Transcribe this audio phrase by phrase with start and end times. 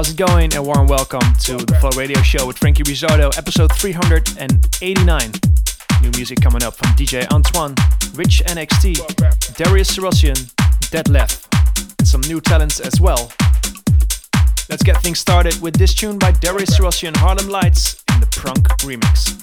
[0.00, 0.54] how's it going?
[0.56, 5.30] A warm welcome to the Flow Radio Show with Frankie Rizzardo, episode 389.
[6.00, 7.74] New music coming up from DJ Antoine,
[8.14, 8.96] Rich NXT,
[9.56, 10.50] Darius Syrossian,
[10.88, 11.46] Dead Left,
[11.98, 13.30] and some new talents as well.
[14.70, 18.68] Let's get things started with this tune by Darius Syrossian, Harlem Lights, in the Prunk
[18.78, 19.36] remix.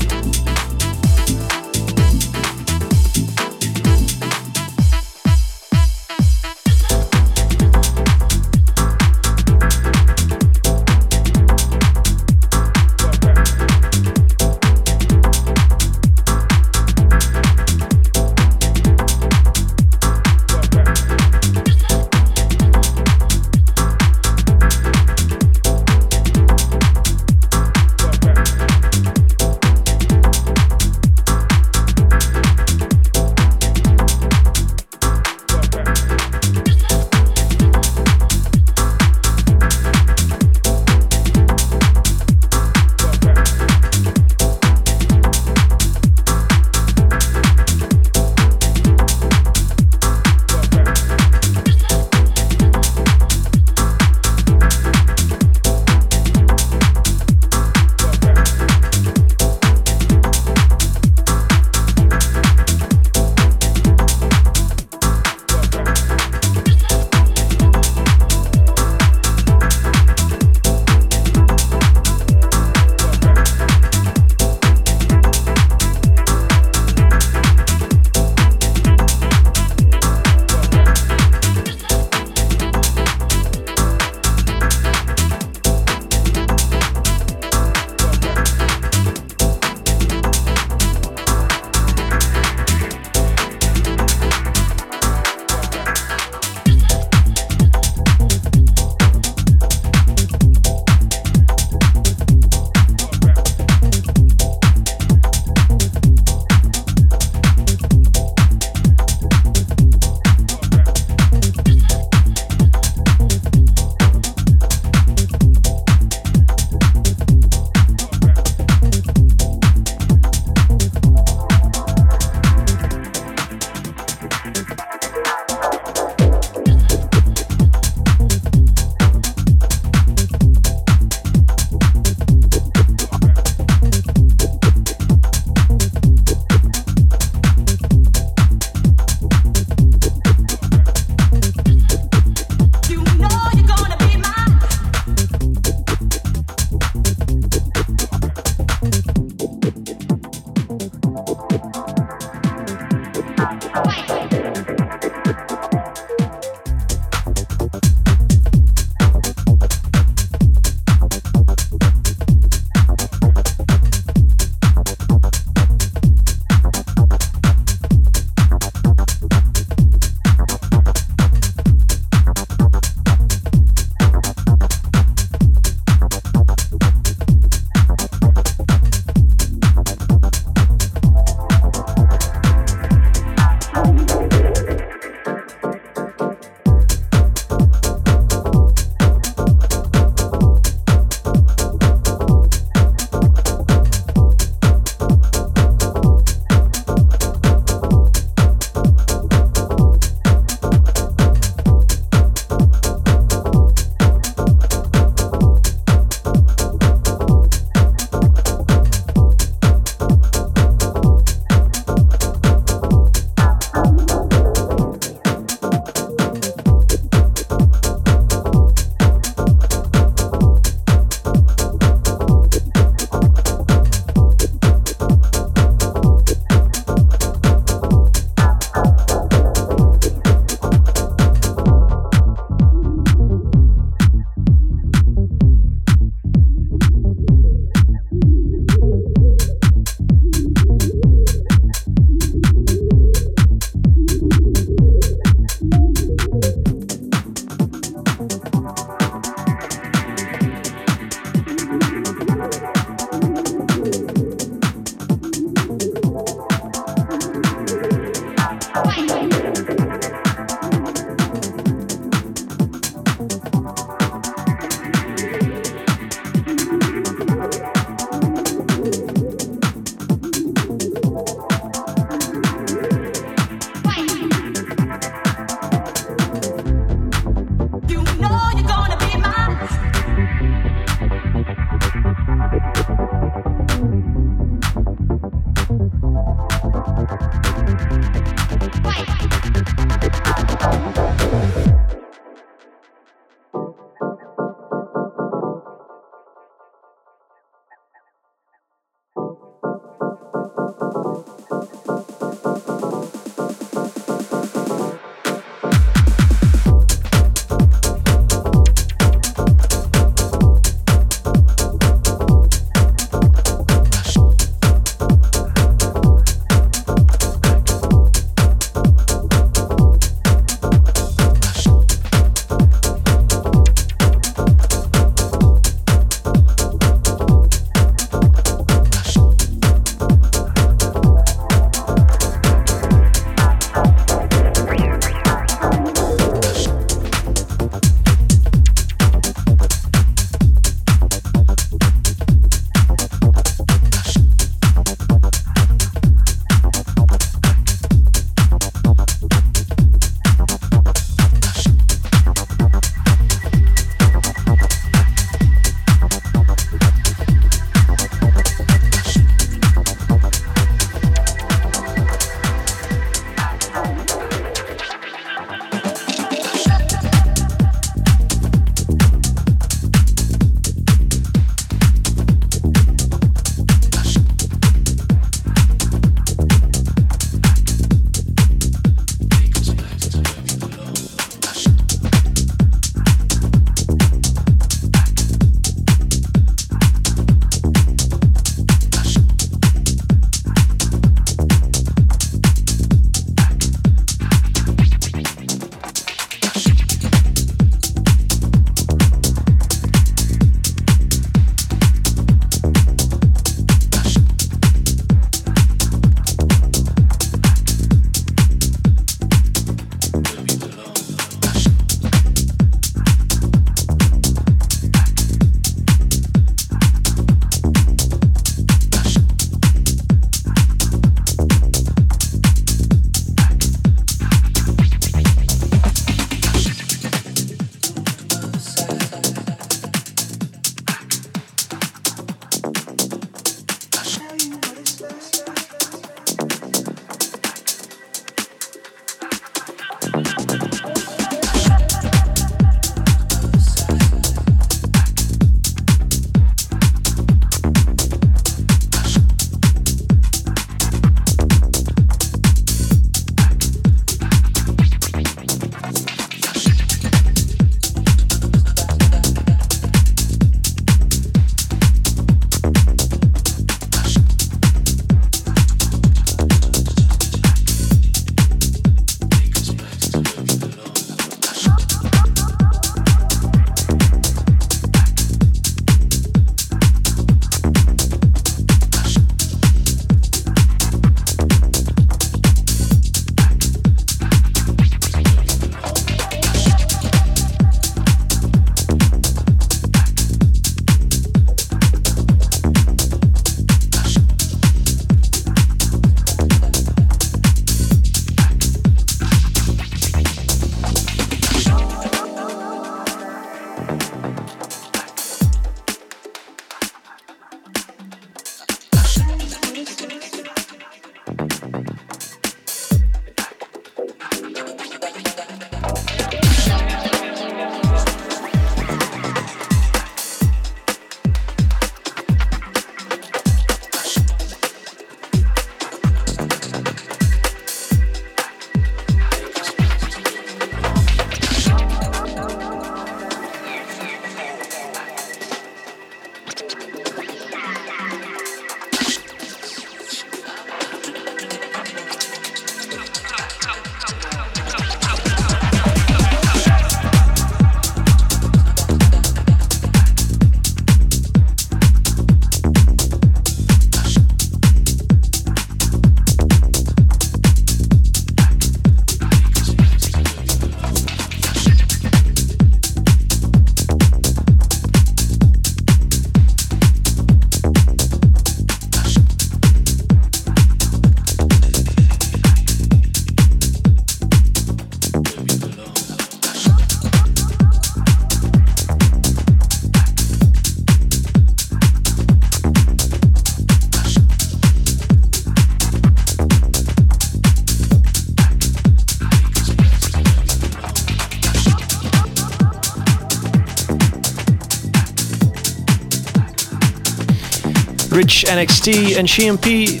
[598.44, 600.00] NXT and CMP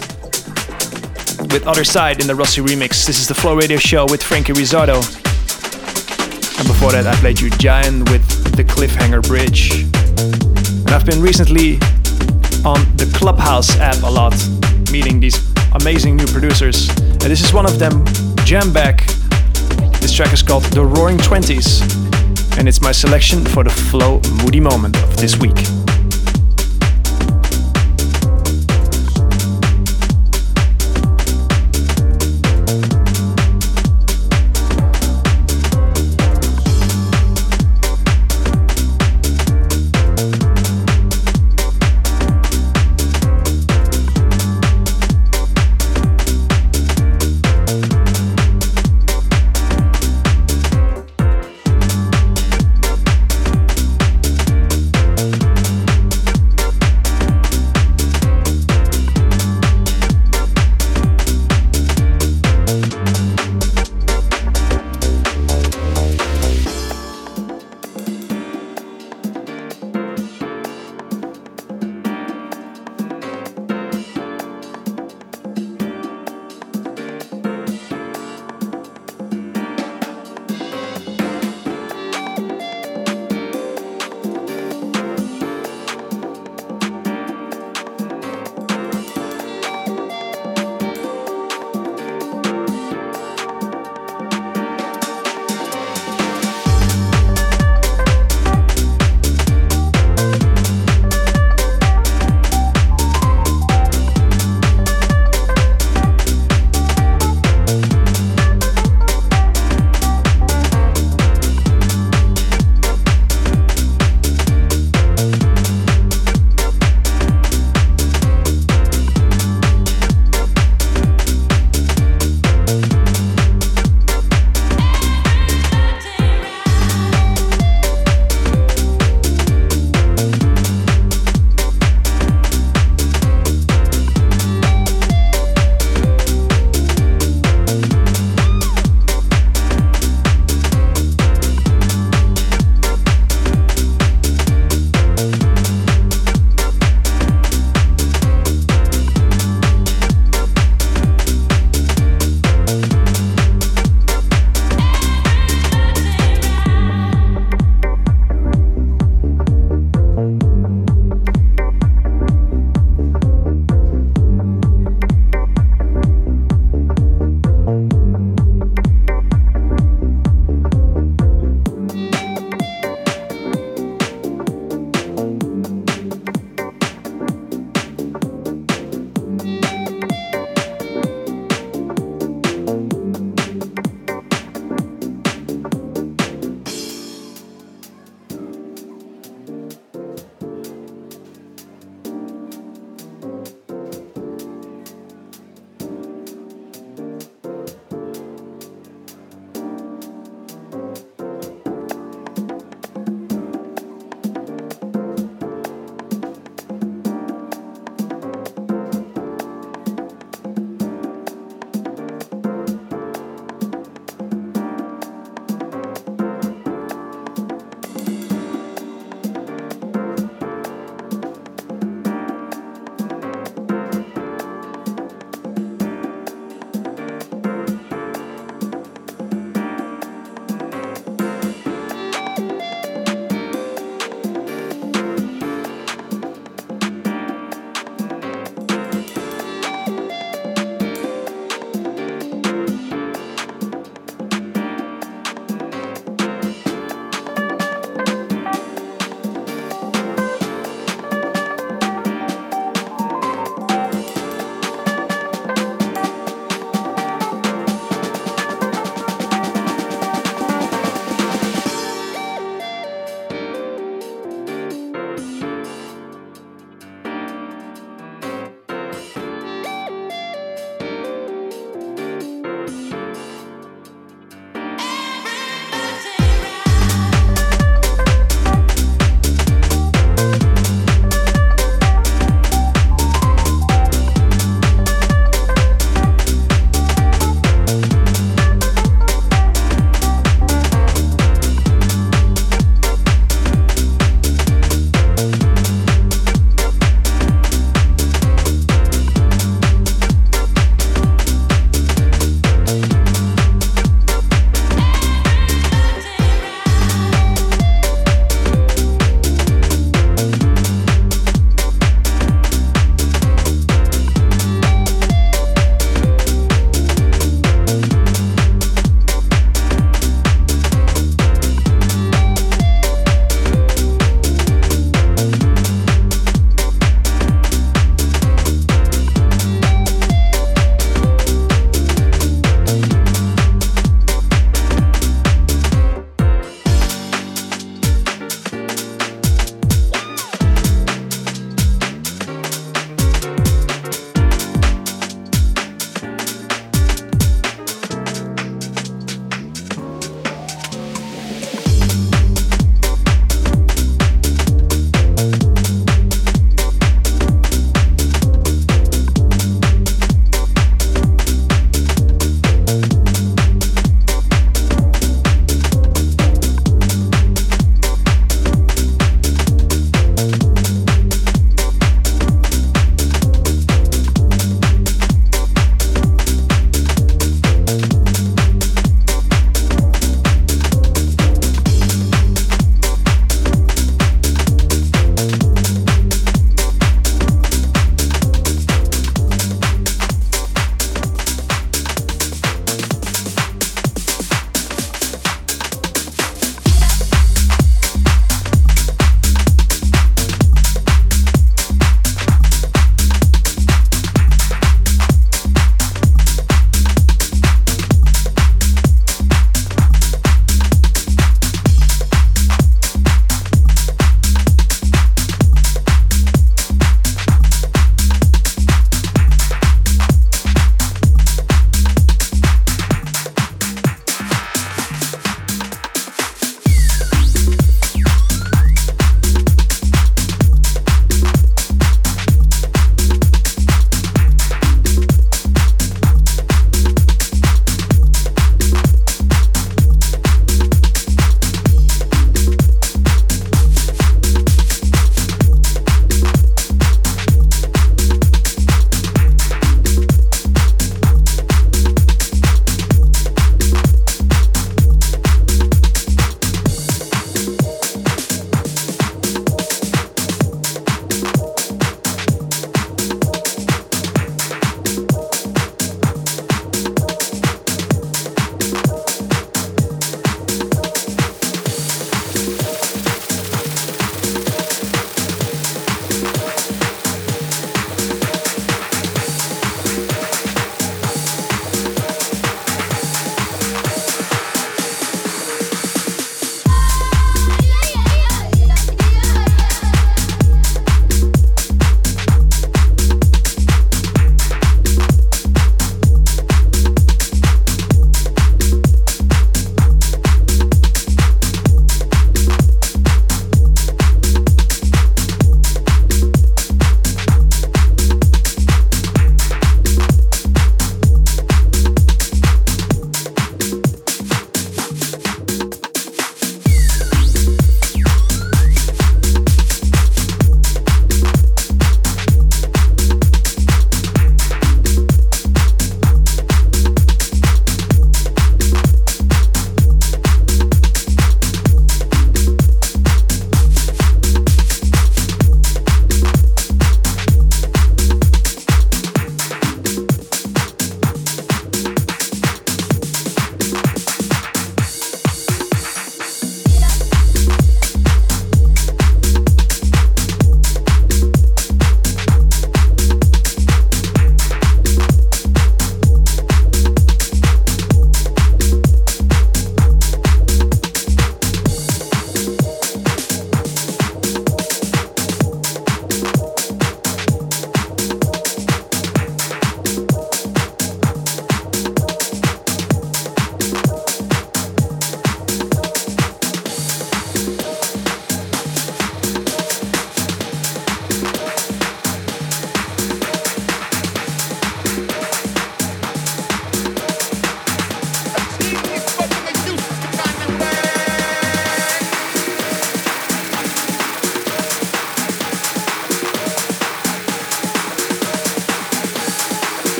[1.52, 3.06] with Other Side in the Rossi remix.
[3.06, 4.96] This is the Flow Radio Show with Frankie Rizzardo.
[6.58, 9.82] And before that, I played you Giant with the Cliffhanger Bridge.
[9.82, 11.74] And I've been recently
[12.64, 14.34] on the Clubhouse app a lot,
[14.90, 15.38] meeting these
[15.72, 16.88] amazing new producers.
[16.88, 18.04] And this is one of them,
[18.44, 19.00] Jamback.
[20.00, 21.80] This track is called The Roaring Twenties,
[22.58, 25.56] and it's my selection for the Flow Moody moment of this week.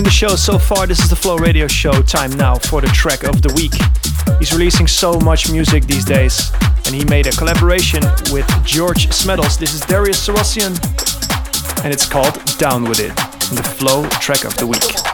[0.00, 0.86] Enjoying the show so far.
[0.86, 2.02] This is the Flow Radio Show.
[2.02, 3.74] Time now for the track of the week.
[4.38, 6.50] He's releasing so much music these days,
[6.86, 9.58] and he made a collaboration with George Smeddles.
[9.58, 10.74] This is Darius Syrossian,
[11.84, 13.14] and it's called Down With It,
[13.54, 15.09] the Flow track of the week.